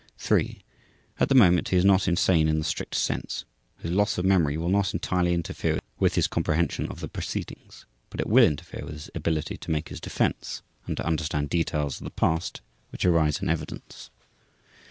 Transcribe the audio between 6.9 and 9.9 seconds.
the proceedings, but it will interfere with his ability to make